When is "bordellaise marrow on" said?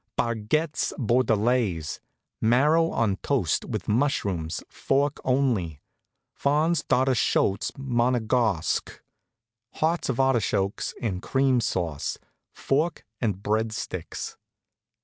0.97-3.17